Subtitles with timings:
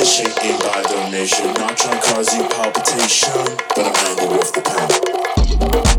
[0.00, 1.46] this shit ain't by donation.
[1.54, 3.32] Not trying to cause you palpitation,
[3.76, 5.89] but I'm angry with the pen.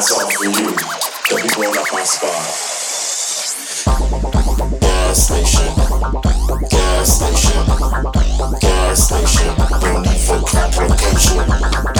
[0.00, 0.52] that song for you.
[1.28, 2.32] Don't be blown up on spot.
[4.80, 5.74] Gas station,
[6.70, 7.66] gas station,
[8.60, 9.54] gas station.
[9.82, 11.99] No need for complication.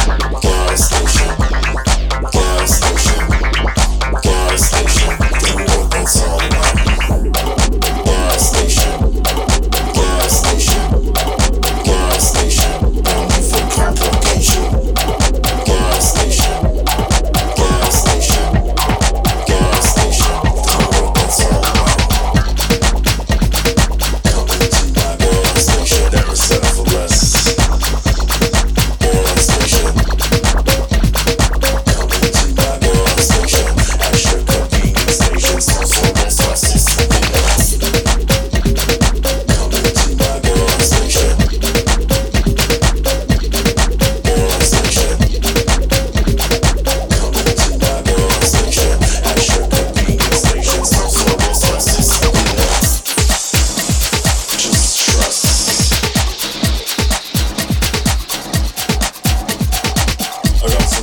[60.62, 60.99] around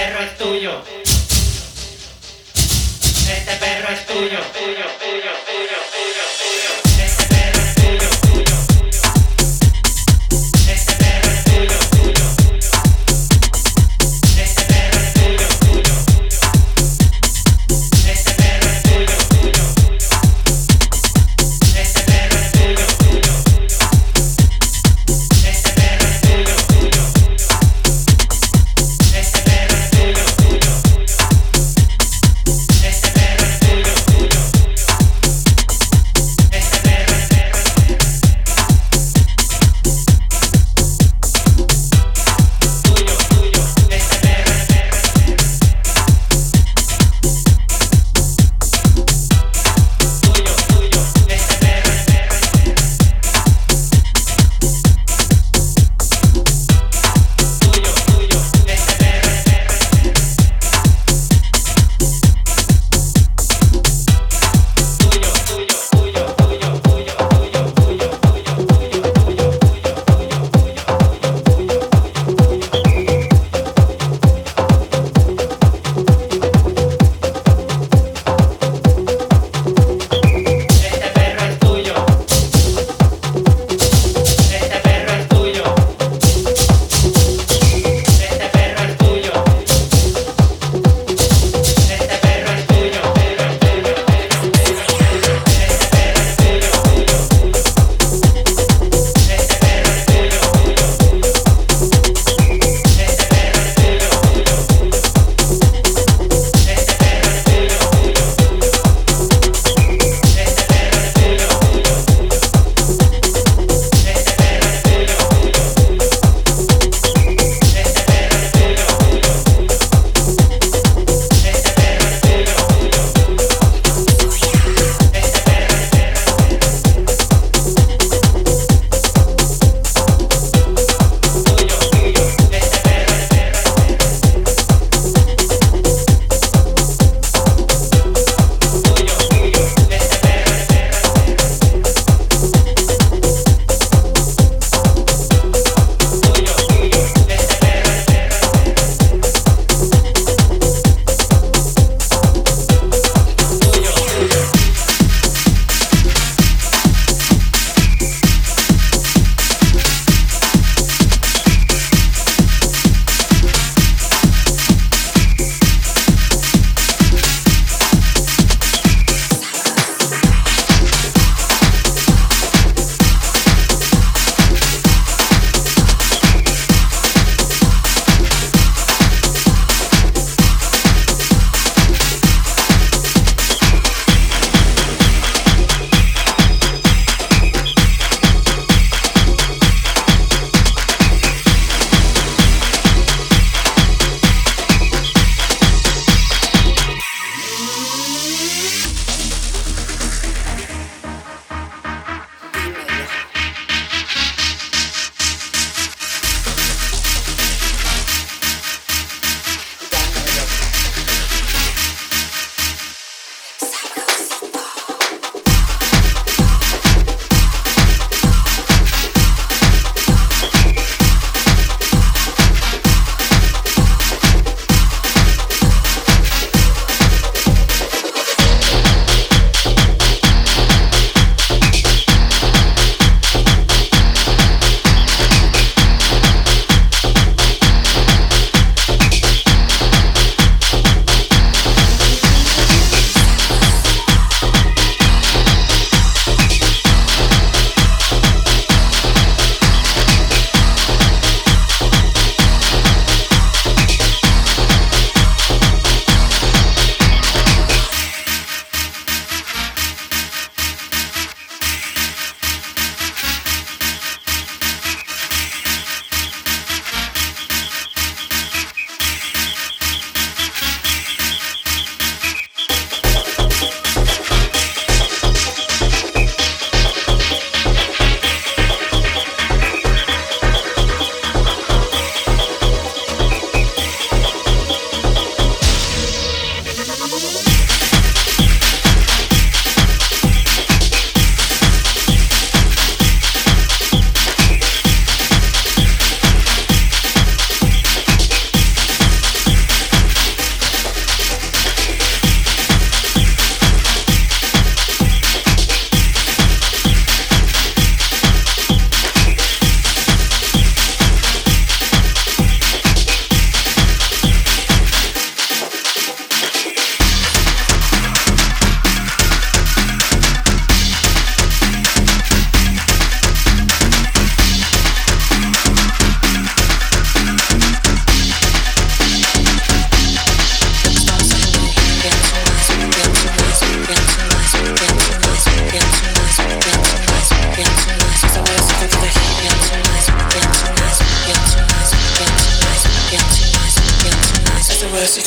[0.00, 0.82] perro es tuyo.
[2.56, 6.19] Este perro es tuyo, tuyo, tuyo, tuyo, tuyo.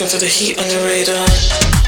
[0.04, 1.83] For the heat on the radar.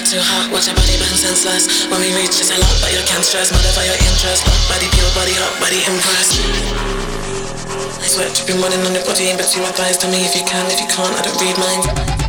[0.00, 1.86] Too hot, watch your body burn senseless.
[1.86, 3.52] When we reach, it's a lot, but you can't stress.
[3.52, 4.42] Modify your interest.
[4.48, 6.40] Hot body, pure body, hot body, impressed.
[8.08, 9.98] Sweat dripping running on your body in between my thighs.
[9.98, 12.19] Tell me if you can, if you can't, I don't read minds.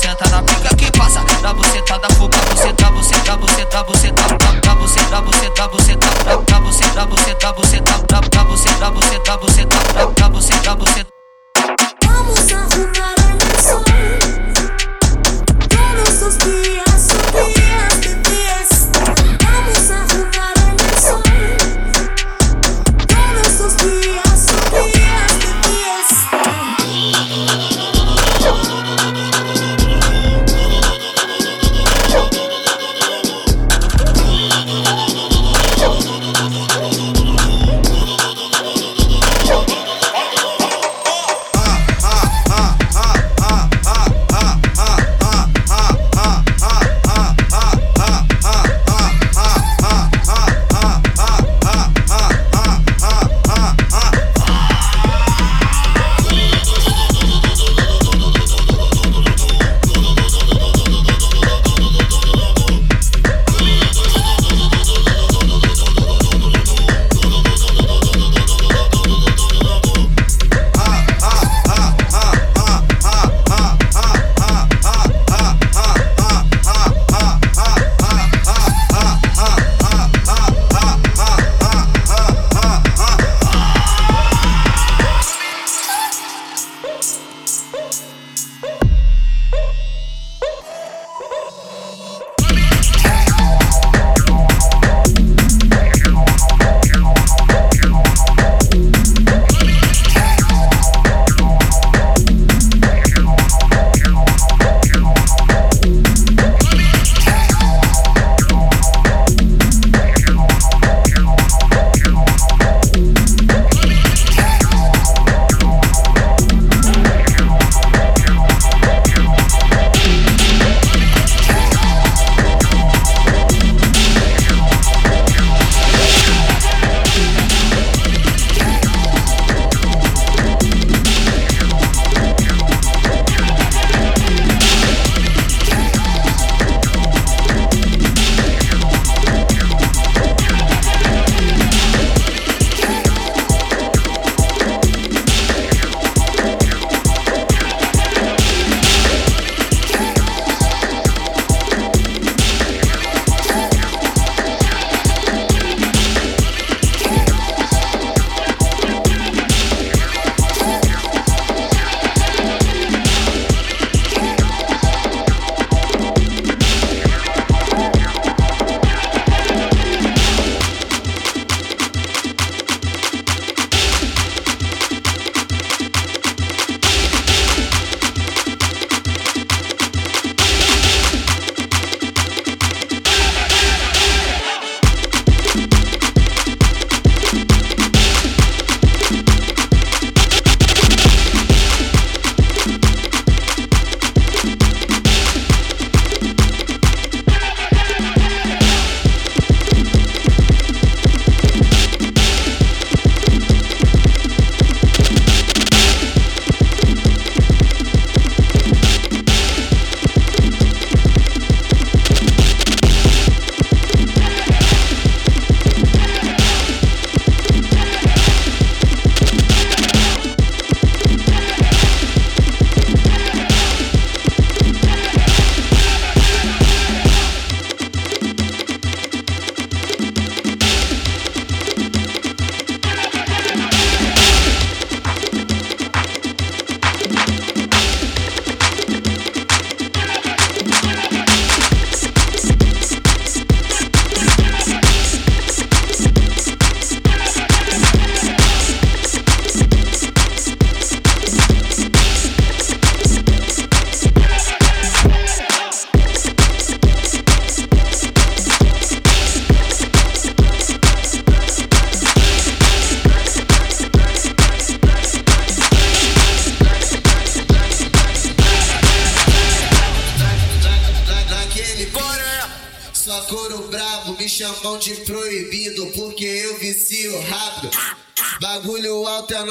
[0.00, 3.66] Senta na pica que passa, dá você tá da fuga, Você tá, você tá, você
[3.66, 3.80] tá.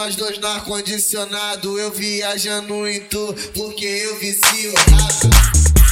[0.10, 1.80] Nós dois no ar-condicionado.
[1.80, 5.30] Eu viajando em tu, porque eu vicio rápido.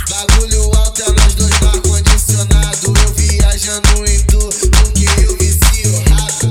[0.09, 2.93] Bagulho alto é nós dois no ar-condicionado.
[3.03, 6.49] Eu viajando em tu, porque eu vicio rápido.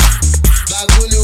[0.71, 1.16] Bagulho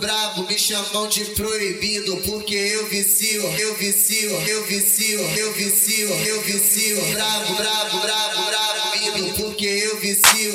[0.00, 6.42] bravo, me chamam de proibido, porque eu vicio, eu vicio, eu vicio, eu vicio, eu
[6.42, 10.54] vicio, bravo, bravo, bravo, bravo, vindo, porque eu vicio.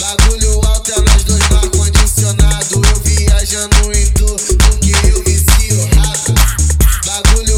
[0.00, 5.88] Bagulho alto é nós dois no ar-condicionado, eu viajando em tu, porque eu vicio.
[7.06, 7.57] Bagulho